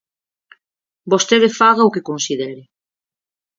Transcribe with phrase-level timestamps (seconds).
[1.11, 2.63] Vostede faga o que considere.